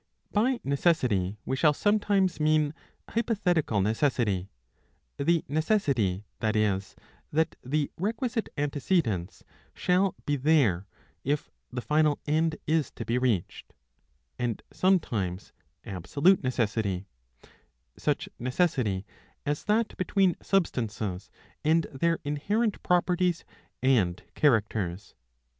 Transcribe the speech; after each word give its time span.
By 0.31 0.59
necessity 0.63 1.37
we 1.45 1.55
shall 1.55 1.73
sometimes 1.75 2.39
mean 2.39 2.73
hypothetical 3.09 3.81
neces 3.81 4.09
sity, 4.17 4.47
the 5.23 5.45
necessity, 5.47 6.25
that 6.39 6.55
is, 6.55 6.95
that 7.31 7.55
the 7.63 7.91
requisite 7.99 8.49
antecedents 8.57 9.43
shall 9.75 10.15
be 10.25 10.37
there, 10.37 10.87
if 11.23 11.51
the 11.71 11.81
final 11.83 12.17
end 12.25 12.55
is 12.65 12.89
to 12.93 13.05
be 13.05 13.19
reached; 13.19 13.75
and 14.39 14.63
sometimes 14.73 15.53
abso 15.85 16.23
lute 16.23 16.41
necessity, 16.43 17.05
such 17.95 18.27
necessity 18.39 19.05
as 19.45 19.63
that 19.65 19.95
between 19.97 20.33
substances 20.41 21.29
and 21.63 21.83
their 21.93 22.17
inherent 22.23 22.81
properties 22.81 23.45
and 23.83 24.23
characters. 24.33 25.13